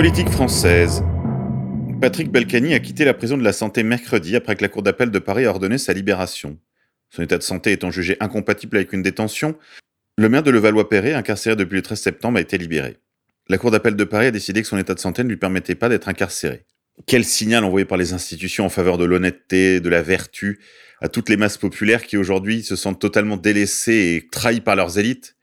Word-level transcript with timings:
Politique 0.00 0.30
française. 0.30 1.04
Patrick 2.00 2.30
Balkany 2.30 2.72
a 2.72 2.80
quitté 2.80 3.04
la 3.04 3.12
prison 3.12 3.36
de 3.36 3.44
la 3.44 3.52
Santé 3.52 3.82
mercredi 3.82 4.34
après 4.34 4.56
que 4.56 4.62
la 4.62 4.70
Cour 4.70 4.82
d'appel 4.82 5.10
de 5.10 5.18
Paris 5.18 5.44
a 5.44 5.50
ordonné 5.50 5.76
sa 5.76 5.92
libération. 5.92 6.56
Son 7.10 7.22
état 7.22 7.36
de 7.36 7.42
santé 7.42 7.72
étant 7.72 7.90
jugé 7.90 8.16
incompatible 8.18 8.78
avec 8.78 8.94
une 8.94 9.02
détention, 9.02 9.58
le 10.16 10.30
maire 10.30 10.42
de 10.42 10.50
Levallois-Perret, 10.50 11.12
incarcéré 11.12 11.54
depuis 11.54 11.74
le 11.74 11.82
13 11.82 12.00
septembre, 12.00 12.38
a 12.38 12.40
été 12.40 12.56
libéré. 12.56 12.96
La 13.50 13.58
Cour 13.58 13.72
d'appel 13.72 13.94
de 13.94 14.04
Paris 14.04 14.24
a 14.24 14.30
décidé 14.30 14.62
que 14.62 14.68
son 14.68 14.78
état 14.78 14.94
de 14.94 15.00
santé 15.00 15.22
ne 15.22 15.28
lui 15.28 15.36
permettait 15.36 15.74
pas 15.74 15.90
d'être 15.90 16.08
incarcéré. 16.08 16.64
Quel 17.04 17.22
signal 17.22 17.62
envoyé 17.62 17.84
par 17.84 17.98
les 17.98 18.14
institutions 18.14 18.64
en 18.64 18.70
faveur 18.70 18.96
de 18.96 19.04
l'honnêteté, 19.04 19.80
de 19.80 19.90
la 19.90 20.00
vertu, 20.00 20.60
à 21.02 21.10
toutes 21.10 21.28
les 21.28 21.36
masses 21.36 21.58
populaires 21.58 22.06
qui 22.06 22.16
aujourd'hui 22.16 22.62
se 22.62 22.74
sentent 22.74 23.02
totalement 23.02 23.36
délaissées 23.36 24.14
et 24.16 24.28
trahies 24.30 24.62
par 24.62 24.76
leurs 24.76 24.98
élites? 24.98 25.36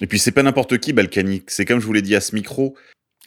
Et 0.00 0.06
puis 0.06 0.20
c'est 0.20 0.30
pas 0.30 0.44
n'importe 0.44 0.78
qui, 0.78 0.92
Balkany, 0.92 1.42
c'est 1.48 1.64
comme 1.64 1.80
je 1.80 1.86
vous 1.86 1.92
l'ai 1.92 2.02
dit 2.02 2.14
à 2.14 2.20
ce 2.20 2.36
micro, 2.36 2.76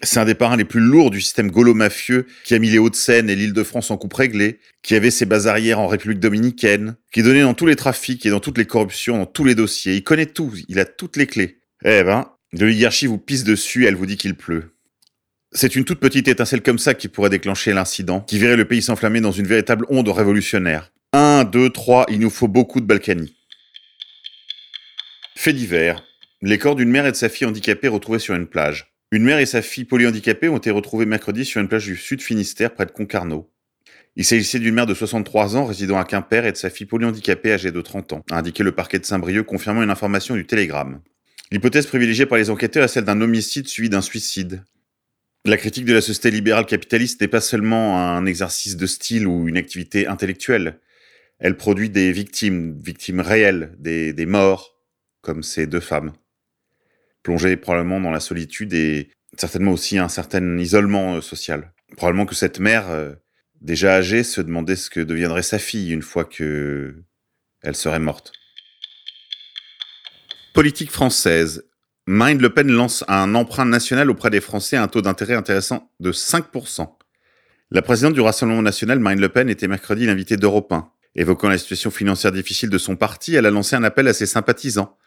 c'est 0.04 0.20
un 0.20 0.26
des 0.26 0.36
parrains 0.36 0.58
les 0.58 0.66
plus 0.66 0.80
lourds 0.80 1.12
du 1.12 1.22
système 1.22 1.50
gaulo-mafieux 1.50 2.28
qui 2.44 2.54
a 2.54 2.60
mis 2.60 2.70
les 2.70 2.78
Hauts-de-Seine 2.78 3.30
et 3.30 3.36
l'île 3.36 3.54
de 3.54 3.64
France 3.64 3.92
en 3.92 3.98
coupe 3.98 4.14
réglée, 4.14 4.60
qui 4.82 4.96
avait 4.96 5.12
ses 5.12 5.26
bases 5.26 5.48
arrières 5.48 5.80
en 5.80 5.88
République 5.88 6.20
dominicaine, 6.20 6.96
qui 7.12 7.24
donnait 7.24 7.42
dans 7.42 7.54
tous 7.54 7.66
les 7.66 7.76
trafics 7.76 8.26
et 8.26 8.30
dans 8.30 8.40
toutes 8.40 8.58
les 8.58 8.66
corruptions, 8.66 9.18
dans 9.18 9.26
tous 9.26 9.46
les 9.46 9.56
dossiers. 9.56 9.96
Il 9.96 10.04
connaît 10.04 10.26
tout, 10.26 10.54
il 10.68 10.80
a 10.80 10.86
toutes 10.86 11.18
les 11.18 11.28
clés. 11.28 11.60
Eh 11.86 12.04
ben, 12.04 12.30
l'oligarchie 12.54 13.08
vous 13.08 13.18
pisse 13.18 13.44
dessus 13.44 13.86
elle 13.86 13.96
vous 13.96 14.06
dit 14.06 14.18
qu'il 14.18 14.36
pleut. 14.36 14.76
C'est 15.52 15.76
une 15.76 15.86
toute 15.86 16.00
petite 16.00 16.28
étincelle 16.28 16.64
comme 16.64 16.80
ça 16.80 16.96
qui 16.96 17.08
pourrait 17.08 17.30
déclencher 17.30 17.74
l'incident, 17.74 18.22
qui 18.22 18.40
verrait 18.40 18.56
le 18.56 18.66
pays 18.66 18.82
s'enflammer 18.82 19.22
dans 19.22 19.32
une 19.32 19.48
véritable 19.48 19.86
onde 19.90 20.10
révolutionnaire. 20.10 20.92
Un, 21.12 21.44
deux, 21.44 21.70
trois, 21.70 22.06
il 22.10 22.20
nous 22.20 22.32
faut 22.32 22.48
beaucoup 22.48 22.82
de 22.82 22.86
Balkany. 22.86 23.36
Fait 25.36 25.54
divers. 25.54 26.04
Les 26.42 26.58
corps 26.58 26.76
d'une 26.76 26.90
mère 26.90 27.06
et 27.06 27.12
de 27.12 27.16
sa 27.16 27.30
fille 27.30 27.46
handicapées 27.46 27.88
retrouvés 27.88 28.20
sur 28.20 28.34
une 28.34 28.48
plage. 28.48 28.93
Une 29.14 29.26
mère 29.26 29.38
et 29.38 29.46
sa 29.46 29.62
fille 29.62 29.86
polyhandicapées 29.86 30.50
ont 30.50 30.58
été 30.58 30.72
retrouvées 30.72 31.06
mercredi 31.06 31.46
sur 31.46 31.62
une 31.62 31.68
plage 31.68 31.86
du 31.86 31.96
sud 31.96 32.20
Finistère 32.20 32.74
près 32.74 32.88
de 32.88 32.92
Concarneau. 32.92 33.48
Il 34.16 34.26
s'agissait 34.26 34.58
d'une 34.58 34.74
mère 34.74 34.88
de 34.88 34.96
63 34.96 35.56
ans 35.56 35.66
résidant 35.66 36.00
à 36.00 36.04
Quimper 36.04 36.48
et 36.48 36.52
de 36.52 36.58
sa 36.58 36.72
fille 36.72 36.88
polyhandicapée 36.88 37.54
âgée 37.54 37.72
de 37.72 37.80
30 37.80 38.14
ans, 38.14 38.26
a 38.32 38.40
indiqué 38.40 38.64
le 38.64 38.72
parquet 38.72 38.98
de 38.98 39.06
Saint-Brieuc 39.06 39.44
confirmant 39.44 39.84
une 39.84 39.92
information 39.92 40.34
du 40.34 40.48
Télégramme. 40.48 41.00
L'hypothèse 41.52 41.86
privilégiée 41.86 42.26
par 42.26 42.40
les 42.40 42.50
enquêteurs 42.50 42.86
est 42.86 42.88
celle 42.88 43.04
d'un 43.04 43.22
homicide 43.22 43.68
suivi 43.68 43.88
d'un 43.88 44.02
suicide. 44.02 44.64
La 45.46 45.58
critique 45.58 45.86
de 45.86 45.94
la 45.94 46.02
société 46.02 46.32
libérale 46.32 46.66
capitaliste 46.66 47.22
n'est 47.22 47.28
pas 47.28 47.40
seulement 47.40 48.00
un 48.00 48.26
exercice 48.26 48.78
de 48.78 48.88
style 48.88 49.28
ou 49.28 49.48
une 49.48 49.58
activité 49.58 50.08
intellectuelle. 50.08 50.80
Elle 51.38 51.56
produit 51.56 51.92
des 51.92 52.12
victimes, 52.12 52.80
victimes 52.84 53.20
réelles, 53.20 53.76
des, 53.78 54.12
des 54.12 54.26
morts, 54.26 54.76
comme 55.22 55.44
ces 55.44 55.68
deux 55.68 55.82
femmes 55.82 56.14
plongé 57.24 57.58
probablement 57.58 58.00
dans 58.00 58.12
la 58.12 58.20
solitude 58.20 58.74
et 58.74 59.10
certainement 59.38 59.72
aussi 59.72 59.98
un 59.98 60.10
certain 60.10 60.58
isolement 60.58 61.16
euh, 61.16 61.22
social. 61.22 61.74
Probablement 61.98 62.26
que 62.26 62.36
cette 62.36 62.60
mère, 62.60 62.90
euh, 62.90 63.14
déjà 63.62 63.96
âgée, 63.96 64.24
se 64.24 64.42
demandait 64.42 64.76
ce 64.76 64.90
que 64.90 65.00
deviendrait 65.00 65.44
sa 65.44 65.60
fille 65.60 65.92
une 65.92 66.02
fois 66.02 66.26
que 66.26 67.04
elle 67.64 67.76
serait 67.76 68.00
morte. 68.00 68.34
Politique 70.54 70.92
française. 70.92 71.66
Marine 72.06 72.42
Le 72.42 72.54
Pen 72.54 72.70
lance 72.70 73.06
un 73.08 73.34
emprunt 73.34 73.66
national 73.66 74.10
auprès 74.10 74.30
des 74.30 74.42
Français 74.42 74.76
à 74.76 74.84
un 74.84 74.90
taux 74.90 75.02
d'intérêt 75.02 75.36
intéressant 75.36 75.90
de 76.02 76.12
5%. 76.12 76.90
La 77.72 77.82
présidente 77.82 78.14
du 78.14 78.20
Rassemblement 78.20 78.62
national, 78.62 79.00
Marine 79.00 79.22
Le 79.22 79.30
Pen, 79.30 79.50
était 79.50 79.70
mercredi 79.70 80.06
l'invitée 80.06 80.36
d'Europe 80.36 80.72
1. 80.74 80.92
Évoquant 81.16 81.48
la 81.48 81.58
situation 81.58 81.92
financière 81.92 82.34
difficile 82.34 82.70
de 82.70 82.78
son 82.78 82.98
parti, 82.98 83.36
elle 83.36 83.46
a 83.46 83.52
lancé 83.52 83.78
un 83.78 83.84
appel 83.84 84.08
à 84.10 84.14
ses 84.14 84.26
sympathisants 84.26 84.98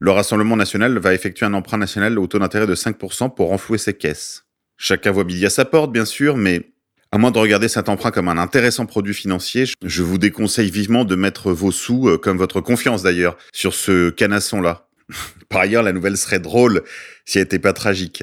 le 0.00 0.10
Rassemblement 0.10 0.56
national 0.56 0.98
va 0.98 1.14
effectuer 1.14 1.46
un 1.46 1.54
emprunt 1.54 1.78
national 1.78 2.18
au 2.18 2.26
taux 2.26 2.38
d'intérêt 2.38 2.66
de 2.66 2.74
5% 2.74 3.34
pour 3.34 3.48
renflouer 3.48 3.78
ses 3.78 3.94
caisses. 3.94 4.44
Chacun 4.76 5.10
voit 5.10 5.24
midi 5.24 5.44
à 5.44 5.50
sa 5.50 5.64
porte, 5.64 5.92
bien 5.92 6.04
sûr, 6.04 6.36
mais 6.36 6.70
à 7.10 7.18
moins 7.18 7.30
de 7.30 7.38
regarder 7.38 7.68
cet 7.68 7.88
emprunt 7.88 8.10
comme 8.10 8.28
un 8.28 8.38
intéressant 8.38 8.86
produit 8.86 9.14
financier, 9.14 9.64
je 9.82 10.02
vous 10.02 10.18
déconseille 10.18 10.70
vivement 10.70 11.04
de 11.04 11.16
mettre 11.16 11.52
vos 11.52 11.72
sous, 11.72 12.08
euh, 12.08 12.18
comme 12.18 12.36
votre 12.36 12.60
confiance 12.60 13.02
d'ailleurs, 13.02 13.36
sur 13.52 13.74
ce 13.74 14.10
canasson-là. 14.10 14.88
Par 15.48 15.62
ailleurs, 15.62 15.82
la 15.82 15.92
nouvelle 15.92 16.16
serait 16.16 16.38
drôle 16.38 16.84
si 17.24 17.38
elle 17.38 17.44
n'était 17.44 17.58
pas 17.58 17.72
tragique. 17.72 18.22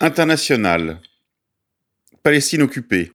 International. 0.00 1.00
Palestine 2.22 2.62
occupée. 2.62 3.12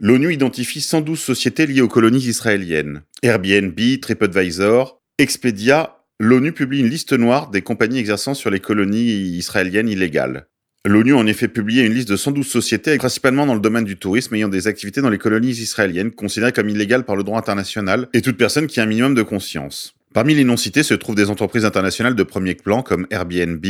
L'ONU 0.00 0.32
identifie 0.32 0.80
112 0.80 1.20
sociétés 1.20 1.66
liées 1.66 1.82
aux 1.82 1.88
colonies 1.88 2.26
israéliennes. 2.26 3.02
Airbnb, 3.22 3.78
TripAdvisor, 4.00 5.01
Expedia, 5.22 5.98
l'ONU 6.18 6.50
publie 6.50 6.80
une 6.80 6.88
liste 6.88 7.12
noire 7.12 7.48
des 7.50 7.62
compagnies 7.62 7.98
exerçant 7.98 8.34
sur 8.34 8.50
les 8.50 8.58
colonies 8.58 9.12
israéliennes 9.36 9.88
illégales. 9.88 10.48
L'ONU 10.84 11.12
a 11.12 11.16
en 11.16 11.28
effet 11.28 11.46
publié 11.46 11.84
une 11.84 11.92
liste 11.92 12.08
de 12.08 12.16
112 12.16 12.44
sociétés, 12.44 12.96
principalement 12.96 13.46
dans 13.46 13.54
le 13.54 13.60
domaine 13.60 13.84
du 13.84 13.96
tourisme, 13.96 14.34
ayant 14.34 14.48
des 14.48 14.66
activités 14.66 15.00
dans 15.00 15.10
les 15.10 15.18
colonies 15.18 15.50
israéliennes, 15.50 16.10
considérées 16.10 16.50
comme 16.50 16.68
illégales 16.68 17.04
par 17.04 17.14
le 17.14 17.22
droit 17.22 17.38
international, 17.38 18.08
et 18.14 18.20
toute 18.20 18.36
personne 18.36 18.66
qui 18.66 18.80
a 18.80 18.82
un 18.82 18.86
minimum 18.86 19.14
de 19.14 19.22
conscience. 19.22 19.94
Parmi 20.12 20.34
les 20.34 20.42
non-cités 20.42 20.82
se 20.82 20.94
trouvent 20.94 21.14
des 21.14 21.30
entreprises 21.30 21.66
internationales 21.66 22.16
de 22.16 22.22
premier 22.24 22.56
plan 22.56 22.82
comme 22.82 23.06
Airbnb, 23.10 23.64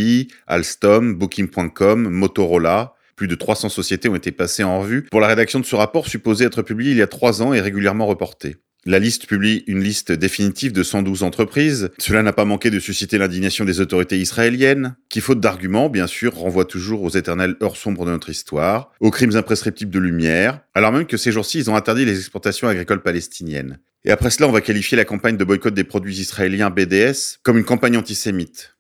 Alstom, 0.47 1.15
Booking.com, 1.17 2.09
Motorola. 2.09 2.95
Plus 3.15 3.29
de 3.29 3.35
300 3.35 3.69
sociétés 3.69 4.09
ont 4.09 4.17
été 4.17 4.33
passées 4.33 4.65
en 4.65 4.81
revue 4.81 5.03
pour 5.11 5.21
la 5.21 5.27
rédaction 5.27 5.61
de 5.61 5.67
ce 5.67 5.77
rapport 5.77 6.07
supposé 6.07 6.47
être 6.47 6.63
publié 6.63 6.93
il 6.93 6.97
y 6.97 7.03
a 7.03 7.07
trois 7.09 7.43
ans 7.43 7.53
et 7.53 7.61
régulièrement 7.61 8.07
reporté. 8.07 8.57
La 8.84 8.98
liste 8.98 9.26
publie 9.26 9.62
une 9.69 9.81
liste 9.81 10.10
définitive 10.10 10.72
de 10.72 10.82
112 10.82 11.22
entreprises. 11.22 11.91
Cela 11.98 12.25
n'a 12.25 12.32
pas 12.32 12.44
manqué 12.44 12.69
de 12.69 12.81
susciter 12.81 13.16
l'indignation 13.16 13.65
des 13.65 13.81
autorités 13.81 14.19
israéliennes, 14.19 14.97
qui, 15.09 15.20
faute 15.20 15.38
d'arguments, 15.38 15.88
bien 15.88 16.09
sûr, 16.09 16.34
renvoient 16.34 16.65
toujours 16.65 17.04
aux 17.04 17.10
éternelles 17.10 17.54
heures 17.62 17.76
sombres 17.76 18.04
de 18.04 18.10
notre 18.10 18.28
histoire, 18.28 18.91
aux 18.98 19.12
crimes 19.12 19.37
imprescriptibles 19.37 19.93
de 19.93 20.00
lumière, 20.00 20.62
alors 20.75 20.91
même 20.91 21.06
que 21.06 21.16
ces 21.16 21.31
jours-ci, 21.31 21.59
ils 21.59 21.70
ont 21.70 21.76
interdit 21.76 22.04
les 22.04 22.19
exportations 22.19 22.66
agricoles 22.66 23.03
palestiniennes. 23.03 23.78
Et 24.04 24.10
après 24.10 24.31
cela, 24.31 24.48
on 24.48 24.53
va 24.53 24.60
qualifier 24.60 24.97
la 24.97 25.04
campagne 25.04 25.37
de 25.37 25.44
boycott 25.44 25.72
des 25.72 25.84
produits 25.84 26.19
israéliens 26.19 26.70
BDS 26.70 27.38
comme 27.44 27.59
une 27.59 27.64
campagne 27.64 27.97
antisémite. 27.97 28.76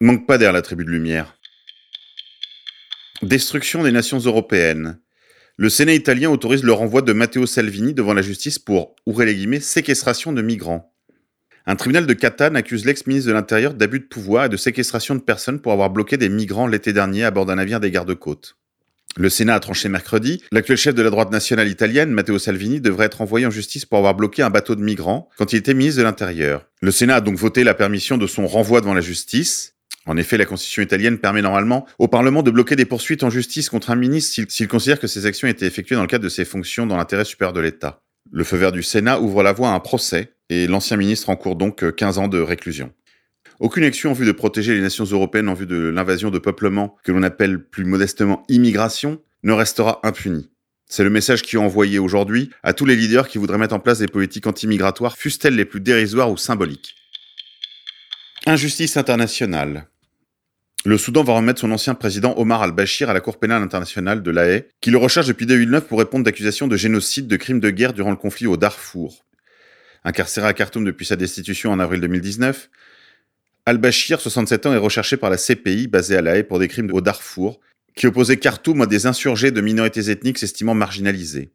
Manque 0.00 0.24
pas 0.24 0.38
d'air 0.38 0.52
la 0.52 0.62
tribu 0.62 0.84
de 0.84 0.90
lumière. 0.90 1.36
Destruction 3.22 3.82
des 3.82 3.90
nations 3.90 4.20
européennes. 4.20 5.00
Le 5.58 5.68
Sénat 5.68 5.92
italien 5.92 6.30
autorise 6.30 6.62
le 6.62 6.72
renvoi 6.72 7.02
de 7.02 7.12
Matteo 7.12 7.44
Salvini 7.44 7.92
devant 7.92 8.14
la 8.14 8.22
justice 8.22 8.58
pour, 8.58 8.96
ouvrez 9.04 9.26
les 9.26 9.34
guillemets, 9.34 9.60
séquestration 9.60 10.32
de 10.32 10.40
migrants. 10.40 10.94
Un 11.66 11.76
tribunal 11.76 12.06
de 12.06 12.14
Catane 12.14 12.56
accuse 12.56 12.86
l'ex-ministre 12.86 13.28
de 13.28 13.34
l'Intérieur 13.34 13.74
d'abus 13.74 14.00
de 14.00 14.06
pouvoir 14.06 14.46
et 14.46 14.48
de 14.48 14.56
séquestration 14.56 15.14
de 15.14 15.20
personnes 15.20 15.60
pour 15.60 15.72
avoir 15.72 15.90
bloqué 15.90 16.16
des 16.16 16.30
migrants 16.30 16.66
l'été 16.66 16.94
dernier 16.94 17.24
à 17.24 17.30
bord 17.30 17.44
d'un 17.44 17.56
navire 17.56 17.80
des 17.80 17.90
gardes-côtes. 17.90 18.56
Le 19.16 19.28
Sénat 19.28 19.56
a 19.56 19.60
tranché 19.60 19.90
mercredi. 19.90 20.42
L'actuel 20.52 20.78
chef 20.78 20.94
de 20.94 21.02
la 21.02 21.10
droite 21.10 21.30
nationale 21.30 21.68
italienne, 21.68 22.10
Matteo 22.10 22.38
Salvini, 22.38 22.80
devrait 22.80 23.06
être 23.06 23.20
envoyé 23.20 23.44
en 23.44 23.50
justice 23.50 23.84
pour 23.84 23.98
avoir 23.98 24.14
bloqué 24.14 24.40
un 24.40 24.48
bateau 24.48 24.74
de 24.74 24.80
migrants 24.80 25.28
quand 25.36 25.52
il 25.52 25.56
était 25.56 25.74
ministre 25.74 25.98
de 25.98 26.04
l'Intérieur. 26.04 26.66
Le 26.80 26.90
Sénat 26.90 27.16
a 27.16 27.20
donc 27.20 27.36
voté 27.36 27.62
la 27.62 27.74
permission 27.74 28.16
de 28.16 28.26
son 28.26 28.46
renvoi 28.46 28.80
devant 28.80 28.94
la 28.94 29.02
justice. 29.02 29.71
En 30.06 30.16
effet, 30.16 30.36
la 30.36 30.44
Constitution 30.44 30.82
italienne 30.82 31.18
permet 31.18 31.42
normalement 31.42 31.86
au 31.98 32.08
Parlement 32.08 32.42
de 32.42 32.50
bloquer 32.50 32.76
des 32.76 32.84
poursuites 32.84 33.22
en 33.22 33.30
justice 33.30 33.70
contre 33.70 33.90
un 33.90 33.96
ministre 33.96 34.42
s'il 34.48 34.68
considère 34.68 34.98
que 34.98 35.06
ces 35.06 35.26
actions 35.26 35.48
étaient 35.48 35.66
effectuées 35.66 35.94
dans 35.94 36.02
le 36.02 36.08
cadre 36.08 36.24
de 36.24 36.28
ses 36.28 36.44
fonctions 36.44 36.86
dans 36.86 36.96
l'intérêt 36.96 37.24
supérieur 37.24 37.52
de 37.52 37.60
l'État. 37.60 38.02
Le 38.30 38.44
feu 38.44 38.56
vert 38.56 38.72
du 38.72 38.82
Sénat 38.82 39.20
ouvre 39.20 39.42
la 39.42 39.52
voie 39.52 39.68
à 39.68 39.74
un 39.74 39.80
procès 39.80 40.32
et 40.48 40.66
l'ancien 40.66 40.96
ministre 40.96 41.30
encourt 41.30 41.56
donc 41.56 41.94
15 41.94 42.18
ans 42.18 42.28
de 42.28 42.40
réclusion. 42.40 42.92
Aucune 43.60 43.84
action 43.84 44.10
en 44.10 44.14
vue 44.14 44.26
de 44.26 44.32
protéger 44.32 44.74
les 44.74 44.80
nations 44.80 45.04
européennes 45.04 45.48
en 45.48 45.54
vue 45.54 45.66
de 45.66 45.76
l'invasion 45.76 46.30
de 46.30 46.38
peuplement 46.38 46.96
que 47.04 47.12
l'on 47.12 47.22
appelle 47.22 47.62
plus 47.62 47.84
modestement 47.84 48.42
immigration 48.48 49.20
ne 49.44 49.52
restera 49.52 50.00
impunie. 50.02 50.50
C'est 50.88 51.04
le 51.04 51.10
message 51.10 51.42
qui 51.42 51.56
est 51.56 51.60
envoyé 51.60 51.98
aujourd'hui 51.98 52.50
à 52.62 52.72
tous 52.72 52.84
les 52.84 52.96
leaders 52.96 53.28
qui 53.28 53.38
voudraient 53.38 53.58
mettre 53.58 53.74
en 53.74 53.78
place 53.78 54.00
des 54.00 54.08
politiques 54.08 54.46
anti-migratoires, 54.46 55.16
fussent-elles 55.16 55.54
les 55.54 55.64
plus 55.64 55.80
dérisoires 55.80 56.30
ou 56.30 56.36
symboliques. 56.36 56.96
Injustice 58.44 58.96
internationale. 58.96 59.86
Le 60.84 60.98
Soudan 60.98 61.22
va 61.22 61.34
remettre 61.34 61.60
son 61.60 61.70
ancien 61.70 61.94
président 61.94 62.36
Omar 62.36 62.60
al-Bashir 62.62 63.08
à 63.08 63.14
la 63.14 63.20
Cour 63.20 63.38
pénale 63.38 63.62
internationale 63.62 64.20
de 64.20 64.30
La 64.32 64.46
Haye, 64.46 64.64
qui 64.80 64.90
le 64.90 64.98
recherche 64.98 65.28
depuis 65.28 65.46
2009 65.46 65.86
pour 65.86 66.00
répondre 66.00 66.24
d'accusations 66.24 66.66
de 66.66 66.76
génocide, 66.76 67.28
de 67.28 67.36
crimes 67.36 67.60
de 67.60 67.70
guerre 67.70 67.92
durant 67.92 68.10
le 68.10 68.16
conflit 68.16 68.48
au 68.48 68.56
Darfour. 68.56 69.24
Incarcéré 70.02 70.48
à 70.48 70.54
Khartoum 70.54 70.84
depuis 70.84 71.06
sa 71.06 71.14
destitution 71.14 71.70
en 71.70 71.78
avril 71.78 72.00
2019, 72.00 72.68
al-Bashir, 73.64 74.20
67 74.20 74.66
ans, 74.66 74.72
est 74.72 74.76
recherché 74.76 75.16
par 75.16 75.30
la 75.30 75.36
CPI 75.36 75.86
basée 75.86 76.16
à 76.16 76.20
La 76.20 76.36
Haye 76.36 76.42
pour 76.42 76.58
des 76.58 76.66
crimes 76.66 76.90
au 76.92 77.00
Darfour, 77.00 77.60
qui 77.94 78.08
opposait 78.08 78.38
Khartoum 78.38 78.80
à 78.80 78.86
des 78.86 79.06
insurgés 79.06 79.52
de 79.52 79.60
minorités 79.60 80.10
ethniques 80.10 80.38
s'estimant 80.38 80.74
marginalisées. 80.74 81.52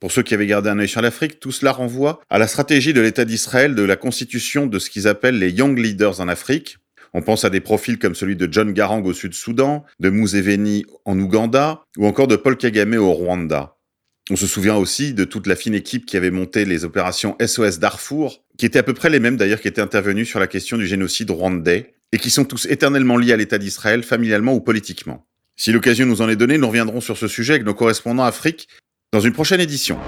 Pour 0.00 0.12
ceux 0.12 0.22
qui 0.22 0.34
avaient 0.34 0.46
gardé 0.46 0.70
un 0.70 0.78
œil 0.78 0.88
sur 0.88 1.02
l'Afrique, 1.02 1.40
tout 1.40 1.52
cela 1.52 1.72
renvoie 1.72 2.20
à 2.30 2.38
la 2.38 2.46
stratégie 2.46 2.92
de 2.92 3.00
l'État 3.00 3.24
d'Israël 3.24 3.74
de 3.74 3.82
la 3.82 3.96
constitution 3.96 4.66
de 4.66 4.78
ce 4.78 4.90
qu'ils 4.90 5.08
appellent 5.08 5.38
les 5.38 5.50
Young 5.50 5.78
Leaders 5.78 6.20
en 6.20 6.28
Afrique, 6.28 6.78
on 7.14 7.22
pense 7.22 7.44
à 7.44 7.50
des 7.50 7.60
profils 7.60 7.98
comme 7.98 8.14
celui 8.14 8.36
de 8.36 8.48
John 8.50 8.72
Garang 8.72 9.04
au 9.04 9.12
Sud-Soudan, 9.12 9.84
de 9.98 10.10
Museveni 10.10 10.84
en 11.04 11.18
Ouganda, 11.18 11.82
ou 11.96 12.06
encore 12.06 12.28
de 12.28 12.36
Paul 12.36 12.56
Kagame 12.56 12.94
au 12.94 13.12
Rwanda. 13.12 13.76
On 14.30 14.36
se 14.36 14.46
souvient 14.46 14.76
aussi 14.76 15.14
de 15.14 15.24
toute 15.24 15.46
la 15.46 15.56
fine 15.56 15.74
équipe 15.74 16.04
qui 16.04 16.18
avait 16.18 16.30
monté 16.30 16.66
les 16.66 16.84
opérations 16.84 17.36
SOS 17.44 17.78
Darfour, 17.78 18.44
qui 18.58 18.66
étaient 18.66 18.78
à 18.78 18.82
peu 18.82 18.92
près 18.92 19.08
les 19.08 19.20
mêmes 19.20 19.36
d'ailleurs 19.36 19.60
qui 19.60 19.68
étaient 19.68 19.80
intervenus 19.80 20.28
sur 20.28 20.38
la 20.38 20.46
question 20.46 20.76
du 20.76 20.86
génocide 20.86 21.30
rwandais, 21.30 21.94
et 22.12 22.18
qui 22.18 22.30
sont 22.30 22.44
tous 22.44 22.66
éternellement 22.66 23.16
liés 23.16 23.32
à 23.32 23.36
l'État 23.36 23.58
d'Israël, 23.58 24.02
familialement 24.02 24.52
ou 24.54 24.60
politiquement. 24.60 25.26
Si 25.56 25.72
l'occasion 25.72 26.06
nous 26.06 26.22
en 26.22 26.28
est 26.28 26.36
donnée, 26.36 26.58
nous 26.58 26.68
reviendrons 26.68 27.00
sur 27.00 27.16
ce 27.16 27.26
sujet 27.26 27.54
avec 27.54 27.66
nos 27.66 27.74
correspondants 27.74 28.24
Afrique 28.24 28.68
dans 29.12 29.20
une 29.20 29.32
prochaine 29.32 29.60
édition. 29.60 29.98